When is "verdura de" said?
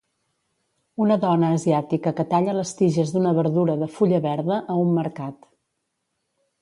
3.41-3.91